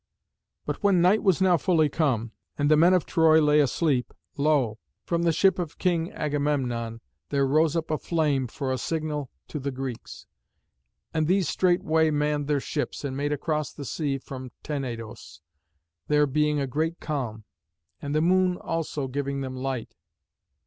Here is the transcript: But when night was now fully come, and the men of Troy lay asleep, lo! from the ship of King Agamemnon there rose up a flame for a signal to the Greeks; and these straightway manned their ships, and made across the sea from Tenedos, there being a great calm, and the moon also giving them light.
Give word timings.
But 0.65 0.81
when 0.81 0.99
night 0.99 1.21
was 1.21 1.41
now 1.43 1.57
fully 1.57 1.87
come, 1.87 2.31
and 2.57 2.71
the 2.71 2.75
men 2.75 2.95
of 2.95 3.05
Troy 3.05 3.39
lay 3.39 3.59
asleep, 3.59 4.15
lo! 4.35 4.79
from 5.05 5.21
the 5.21 5.31
ship 5.31 5.59
of 5.59 5.77
King 5.77 6.11
Agamemnon 6.13 7.01
there 7.29 7.45
rose 7.45 7.75
up 7.75 7.91
a 7.91 7.99
flame 7.99 8.47
for 8.47 8.71
a 8.73 8.79
signal 8.79 9.29
to 9.47 9.59
the 9.59 9.69
Greeks; 9.69 10.25
and 11.13 11.27
these 11.27 11.47
straightway 11.47 12.09
manned 12.09 12.47
their 12.47 12.59
ships, 12.59 13.03
and 13.03 13.15
made 13.15 13.31
across 13.31 13.71
the 13.71 13.85
sea 13.85 14.17
from 14.17 14.49
Tenedos, 14.63 15.39
there 16.07 16.25
being 16.25 16.59
a 16.59 16.65
great 16.65 16.99
calm, 16.99 17.43
and 18.01 18.15
the 18.15 18.21
moon 18.21 18.57
also 18.57 19.07
giving 19.07 19.41
them 19.41 19.55
light. 19.55 19.93